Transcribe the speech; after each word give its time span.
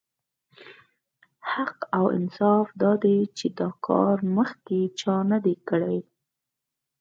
حق 1.51 1.77
او 1.97 2.05
انصاف 2.17 2.67
دا 2.81 2.91
دی 3.03 3.17
چې 3.37 3.47
دا 3.59 3.69
کار 3.87 4.17
مخکې 4.37 4.79
چا 4.99 5.15
نه 5.31 5.37
دی 5.45 5.55
کړی. 5.69 5.97